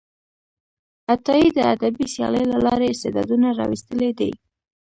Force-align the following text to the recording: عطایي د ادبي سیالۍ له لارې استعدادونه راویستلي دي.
عطایي 1.13 1.49
د 1.57 1.59
ادبي 1.73 2.05
سیالۍ 2.13 2.43
له 2.51 2.57
لارې 2.65 2.87
استعدادونه 2.89 3.47
راویستلي 3.59 4.11
دي. 4.19 4.31